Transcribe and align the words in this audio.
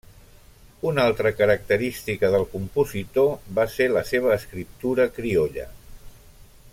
Una 0.91 1.03
altra 1.09 1.31
característica 1.41 2.31
del 2.37 2.47
compositor 2.55 3.31
va 3.61 3.69
ser 3.77 3.89
la 3.99 4.05
seva 4.13 4.35
escriptura 4.39 5.07
criolla. 5.19 5.69